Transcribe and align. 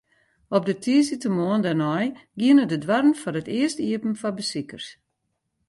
Op 0.55 0.63
de 0.67 0.75
tiisdeitemoarn 0.83 1.63
dêrnei 1.65 2.05
giene 2.39 2.65
de 2.71 2.77
doarren 2.83 3.15
foar 3.21 3.39
it 3.41 3.51
earst 3.59 3.79
iepen 3.87 4.13
foar 4.21 4.35
besikers. 4.39 4.87